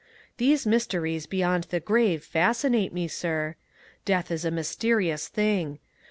[0.37, 3.53] These mysteries beyond the grave fascinate me, sir.
[4.03, 5.77] Death is a mysterious thing.